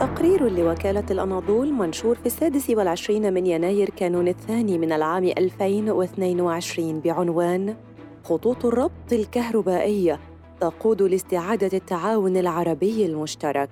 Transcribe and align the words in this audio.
تقرير 0.00 0.48
لوكالة 0.48 1.04
الأناضول 1.10 1.72
منشور 1.72 2.14
في 2.14 2.26
السادس 2.26 2.70
والعشرين 2.70 3.34
من 3.34 3.46
يناير 3.46 3.90
كانون 3.90 4.28
الثاني 4.28 4.78
من 4.78 4.92
العام 4.92 5.24
2022 5.24 7.00
بعنوان 7.00 7.76
خطوط 8.24 8.64
الربط 8.64 9.12
الكهربائية 9.12 10.20
تقود 10.60 11.02
لاستعادة 11.02 11.78
التعاون 11.78 12.36
العربي 12.36 13.06
المشترك. 13.06 13.70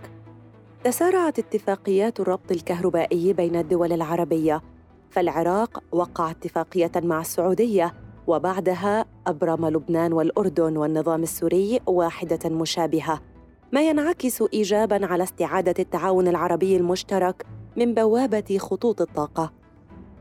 تسارعت 0.85 1.39
اتفاقيات 1.39 2.21
الربط 2.21 2.51
الكهربائي 2.51 3.33
بين 3.33 3.57
الدول 3.57 3.93
العربية، 3.93 4.63
فالعراق 5.11 5.83
وقع 5.93 6.31
اتفاقية 6.31 6.93
مع 6.97 7.21
السعودية 7.21 7.95
وبعدها 8.27 9.05
أبرم 9.27 9.67
لبنان 9.67 10.13
والأردن 10.13 10.77
والنظام 10.77 11.23
السوري 11.23 11.81
واحدة 11.87 12.51
مشابهة. 12.51 13.30
ما 13.73 13.89
ينعكس 13.89 14.43
ايجابا 14.55 15.07
على 15.07 15.23
استعادة 15.23 15.75
التعاون 15.79 16.29
العربي 16.29 16.77
المشترك 16.77 17.47
من 17.77 17.95
بوابة 17.95 18.59
خطوط 18.59 19.01
الطاقة. 19.01 19.53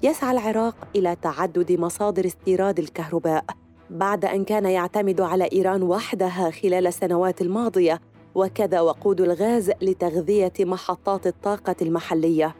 يسعى 0.03 0.31
العراق 0.31 0.75
إلى 0.95 1.15
تعدد 1.21 1.71
مصادر 1.71 2.25
استيراد 2.25 2.79
الكهرباء 2.79 3.45
بعد 3.89 4.25
أن 4.25 4.43
كان 4.43 4.65
يعتمد 4.65 5.21
على 5.21 5.49
إيران 5.53 5.83
وحدها 5.83 6.51
خلال 6.51 6.87
السنوات 6.87 7.41
الماضية 7.41 8.01
وكذا 8.35 8.81
وقود 8.81 9.21
الغاز 9.21 9.71
لتغذية 9.81 10.53
محطات 10.59 11.27
الطاقة 11.27 11.75
المحلية. 11.81 12.55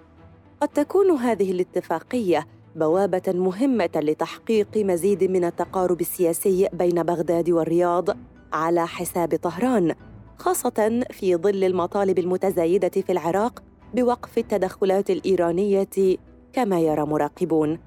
قد 0.62 0.68
تكون 0.68 1.12
هذه 1.12 1.52
الاتفاقية 1.52 2.48
بوابة 2.76 3.22
مهمة 3.28 3.90
لتحقيق 3.96 4.78
مزيد 4.78 5.24
من 5.24 5.46
التقارب 5.46 6.02
السياسي 6.02 6.70
بين 6.74 7.04
بغداد 7.04 7.50
والرياض 7.50 8.10
على 8.54 8.88
حساب 8.88 9.36
طهران. 9.36 9.96
خاصة 10.40 11.04
في 11.12 11.36
ظل 11.36 11.64
المطالب 11.64 12.20
المتزايدة 12.20 12.90
في 12.90 13.12
العراق 13.12 13.64
بوقف 13.94 14.38
التدخلات 14.38 15.10
الإيرانية 15.10 16.18
كما 16.54 16.80
يرى 16.80 17.02
مراقبون. 17.02 17.80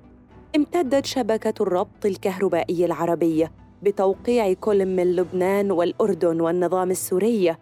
امتدت 0.57 1.07
شبكة 1.07 1.63
الربط 1.63 2.07
الكهربائي 2.07 2.85
العربي 2.85 3.49
بتوقيع 3.83 4.53
كل 4.53 4.87
من 4.87 5.17
لبنان 5.17 5.71
والأردن 5.71 6.41
والنظام 6.41 6.91
السوري 6.91 7.57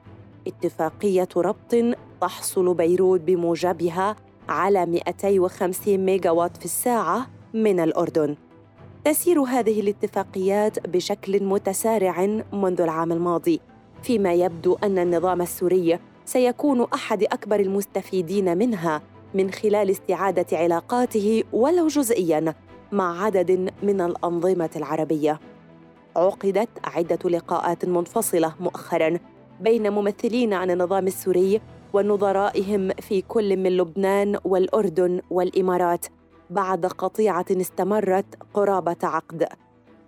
اتفاقية 0.46 1.28
ربط 1.36 1.96
تحصل 2.20 2.74
بيروت 2.74 3.20
بموجبها 3.20 4.16
على 4.48 4.86
250 4.86 5.98
ميجا 5.98 6.30
وات 6.30 6.56
في 6.56 6.64
الساعة 6.64 7.26
من 7.54 7.80
الأردن. 7.80 8.36
تسير 9.04 9.40
هذه 9.40 9.80
الاتفاقيات 9.80 10.86
بشكل 10.88 11.44
متسارع 11.44 12.42
منذ 12.52 12.80
العام 12.80 13.12
الماضي 13.12 13.60
فيما 14.02 14.32
يبدو 14.34 14.76
أن 14.84 14.98
النظام 14.98 15.42
السوري 15.42 15.98
سيكون 16.24 16.86
أحد 16.94 17.22
أكبر 17.22 17.60
المستفيدين 17.60 18.58
منها 18.58 19.02
من 19.34 19.50
خلال 19.50 19.90
استعادة 19.90 20.58
علاقاته 20.58 21.44
ولو 21.52 21.86
جزئيا 21.86 22.54
مع 22.92 23.24
عدد 23.24 23.72
من 23.82 24.00
الأنظمة 24.00 24.70
العربية. 24.76 25.40
عقدت 26.16 26.68
عدة 26.84 27.30
لقاءات 27.30 27.84
منفصلة 27.84 28.54
مؤخرا 28.60 29.18
بين 29.60 29.90
ممثلين 29.92 30.52
عن 30.52 30.70
النظام 30.70 31.06
السوري 31.06 31.60
ونظرائهم 31.92 32.90
في 32.90 33.22
كل 33.22 33.56
من 33.56 33.76
لبنان 33.76 34.38
والأردن 34.44 35.20
والإمارات 35.30 36.06
بعد 36.50 36.86
قطيعة 36.86 37.46
استمرت 37.50 38.26
قرابة 38.54 38.96
عقد. 39.02 39.48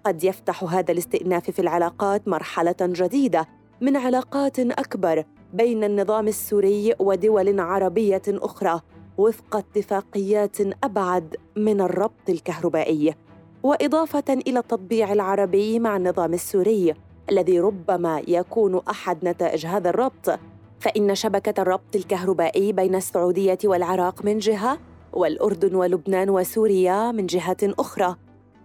قد 0.05 0.25
يفتح 0.25 0.65
هذا 0.65 0.93
الاستئناف 0.93 1.51
في 1.51 1.59
العلاقات 1.59 2.29
مرحلة 2.29 2.77
جديدة 2.81 3.49
من 3.83 3.97
علاقات 3.97 4.59
أكبر 4.59 5.25
بين 5.53 5.85
النظام 5.85 6.29
السوري 6.29 6.95
ودول 6.99 7.61
عربية 7.61 8.23
أخرى 8.29 8.81
وفق 9.19 9.57
اتفاقيات 9.57 10.57
أبعد 10.85 11.37
من 11.57 11.81
الربط 11.81 12.29
الكهربائي. 12.29 13.15
وإضافة 13.63 14.25
إلى 14.29 14.59
التطبيع 14.59 15.13
العربي 15.13 15.79
مع 15.79 15.97
النظام 15.97 16.35
السوري 16.35 16.95
الذي 17.31 17.61
ربما 17.61 18.23
يكون 18.29 18.81
أحد 18.91 19.25
نتائج 19.25 19.67
هذا 19.67 19.91
الربط 19.91 20.39
فإن 20.81 21.15
شبكة 21.15 21.63
الربط 21.63 21.97
الكهربائي 21.97 22.73
بين 22.73 22.95
السعودية 22.95 23.59
والعراق 23.65 24.25
من 24.25 24.39
جهة 24.39 24.79
والأردن 25.13 25.75
ولبنان 25.75 26.31
وسوريا 26.31 27.13
من 27.13 27.27
جهة 27.27 27.57
أخرى 27.63 28.17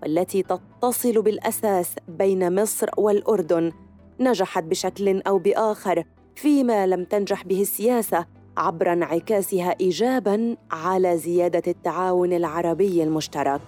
والتي 0.03 0.43
تتصل 0.43 1.21
بالأساس 1.21 1.95
بين 2.07 2.61
مصر 2.61 2.89
والأردن. 2.97 3.86
نجحت 4.19 4.63
بشكل 4.63 5.21
أو 5.21 5.37
بآخر 5.37 6.03
فيما 6.35 6.87
لم 6.87 7.03
تنجح 7.03 7.43
به 7.43 7.61
السياسة 7.61 8.25
عبر 8.57 8.93
انعكاسها 8.93 9.75
ايجابا 9.81 10.57
على 10.71 11.17
زيادة 11.17 11.63
التعاون 11.67 12.33
العربي 12.33 13.03
المشترك. 13.03 13.61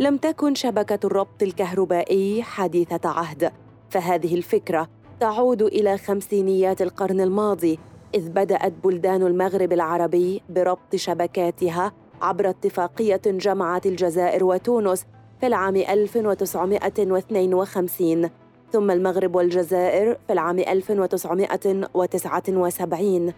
لم 0.00 0.16
تكن 0.16 0.54
شبكة 0.54 1.06
الربط 1.06 1.42
الكهربائي 1.42 2.42
حديثة 2.42 3.08
عهد 3.08 3.52
فهذه 3.90 4.34
الفكرة 4.34 4.88
تعود 5.20 5.62
إلى 5.62 5.98
خمسينيات 5.98 6.82
القرن 6.82 7.20
الماضي 7.20 7.78
إذ 8.14 8.28
بدأت 8.28 8.72
بلدان 8.84 9.22
المغرب 9.22 9.72
العربي 9.72 10.42
بربط 10.48 10.96
شبكاتها 10.96 11.92
عبر 12.22 12.50
اتفاقية 12.50 13.20
جمعت 13.26 13.86
الجزائر 13.86 14.44
وتونس 14.44 15.06
في 15.40 15.46
العام 15.46 15.76
1952 15.76 18.30
ثم 18.72 18.90
المغرب 18.90 19.34
والجزائر 19.34 20.18
في 20.26 20.32
العام 20.32 20.58
1979 20.58 23.32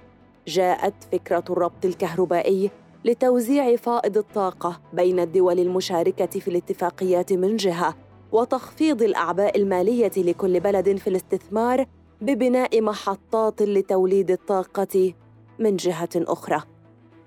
جاءت 0.47 0.95
فكرة 1.13 1.45
الربط 1.51 1.85
الكهربائي 1.85 2.71
لتوزيع 3.05 3.77
فائض 3.77 4.19
الطاقة 4.19 4.81
بين 4.93 5.21
الدول 5.21 5.59
المشاركة 5.59 6.27
في 6.27 6.49
الاتفاقيات 6.49 7.33
من 7.33 7.57
جهة 7.57 7.95
وتخفيض 8.33 9.03
الأعباء 9.03 9.59
المالية 9.59 10.13
لكل 10.17 10.61
بلد 10.61 10.97
في 10.97 11.07
الاستثمار 11.07 11.87
ببناء 12.21 12.83
محطات 12.83 13.63
لتوليد 13.63 14.31
الطاقة 14.31 15.13
من 15.59 15.77
جهة 15.77 16.09
أخرى. 16.17 16.63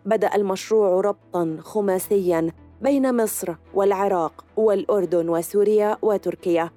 بدأ 0.06 0.36
المشروع 0.36 1.02
ربطاً 1.02 1.58
خماسياً 1.62 2.52
بين 2.82 3.24
مصر 3.24 3.56
والعراق 3.74 4.46
والأردن 4.58 5.30
وسوريا 5.30 5.98
وتركيا 6.02 6.70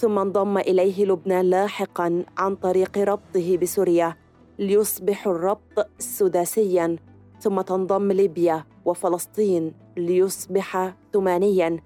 ثم 0.00 0.18
انضم 0.18 0.58
إليه 0.58 1.04
لبنان 1.04 1.44
لاحقا 1.44 2.24
عن 2.38 2.56
طريق 2.56 2.98
ربطه 2.98 3.56
بسوريا 3.56 4.16
ليصبح 4.58 5.26
الربط 5.26 5.88
سداسيا 5.98 6.96
ثم 7.40 7.60
تنضم 7.60 8.12
ليبيا 8.12 8.64
وفلسطين 8.84 9.72
ليصبح 9.96 10.94
ثمانيا. 11.12 11.80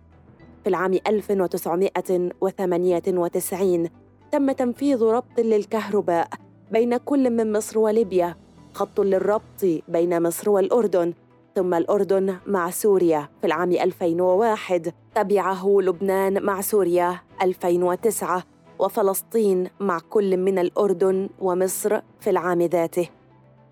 في 0.62 0.68
العام 0.68 0.98
1998 1.06 3.88
تم 4.32 4.52
تنفيذ 4.52 5.02
ربط 5.02 5.40
للكهرباء 5.40 6.28
بين 6.70 6.96
كل 6.96 7.30
من 7.30 7.52
مصر 7.52 7.78
وليبيا 7.78 8.36
خط 8.74 9.00
للربط 9.00 9.64
بين 9.88 10.22
مصر 10.22 10.50
والأردن 10.50 11.14
ثم 11.54 11.74
الأردن 11.74 12.36
مع 12.46 12.70
سوريا. 12.70 13.28
في 13.40 13.46
العام 13.46 13.72
2001 13.72 14.92
تبعه 15.14 15.80
لبنان 15.80 16.42
مع 16.42 16.60
سوريا. 16.60 17.20
2009 17.42 18.42
وفلسطين 18.78 19.68
مع 19.80 19.98
كل 20.10 20.36
من 20.36 20.58
الأردن 20.58 21.28
ومصر 21.40 22.00
في 22.20 22.30
العام 22.30 22.62
ذاته. 22.62 23.08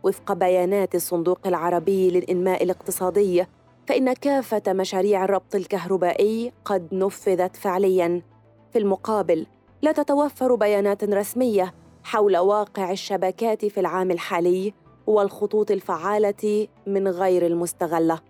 وفق 0.03 0.33
بيانات 0.33 0.95
الصندوق 0.95 1.39
العربي 1.47 2.11
للإنماء 2.11 2.63
الاقتصادي 2.63 3.47
فإن 3.87 4.13
كافة 4.13 4.63
مشاريع 4.69 5.25
الربط 5.25 5.55
الكهربائي 5.55 6.53
قد 6.65 6.89
نفذت 6.93 7.57
فعلياً. 7.57 8.23
في 8.73 8.79
المقابل 8.79 9.47
لا 9.83 9.93
تتوفر 9.93 10.55
بيانات 10.55 11.05
رسمية 11.05 11.75
حول 12.05 12.37
واقع 12.37 12.91
الشبكات 12.91 13.65
في 13.65 13.81
العام 13.81 14.11
الحالي 14.11 14.75
والخطوط 15.07 15.71
الفعالة 15.71 16.69
من 16.87 17.09
غير 17.09 17.47
المستغلة. 17.47 18.21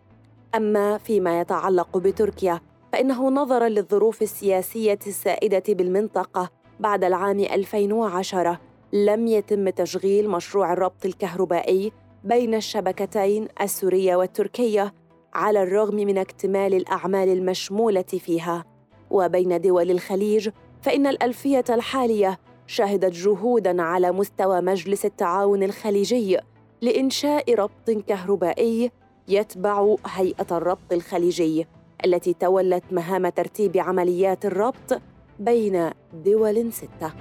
أما 0.55 0.99
فيما 0.99 1.41
يتعلق 1.41 1.99
بتركيا 1.99 2.61
فإنه 2.93 3.31
نظرا 3.31 3.69
للظروف 3.69 4.23
السياسية 4.23 4.99
السائدة 5.07 5.63
بالمنطقة. 5.69 6.51
بعد 6.81 7.05
العام 7.05 7.41
2010 7.41 8.61
لم 8.93 9.27
يتم 9.27 9.69
تشغيل 9.69 10.31
مشروع 10.31 10.73
الربط 10.73 11.05
الكهربائي 11.05 11.93
بين 12.25 12.55
الشبكتين 12.55 13.49
السورية 13.61 14.17
والتركية 14.17 14.95
على 15.35 15.63
الرغم 15.63 15.95
من 15.95 16.19
اكتمال 16.19 16.75
الأعمال 16.75 17.29
المشمولة 17.29 18.03
فيها. 18.03 18.65
وبين 19.11 19.61
دول 19.61 19.91
الخليج 19.91 20.49
فإن 20.83 21.07
الألفية 21.07 21.65
الحالية 21.71 22.39
شهدت 22.67 23.13
جهودا 23.13 23.83
على 23.83 24.13
مستوى 24.13 24.61
مجلس 24.61 25.05
التعاون 25.05 25.63
الخليجي. 25.63 26.39
لإنشاء 26.83 27.55
ربط 27.55 27.91
كهربائي 27.91 28.91
يتبع 29.29 29.97
هيئة 30.07 30.47
الربط 30.51 30.93
الخليجي 30.93 31.67
التي 32.05 32.35
تولت 32.35 32.85
مهام 32.93 33.29
ترتيب 33.29 33.77
عمليات 33.77 34.45
الربط 34.45 35.01
بين 35.39 35.91
دول 36.25 36.73
ستة. 36.73 37.13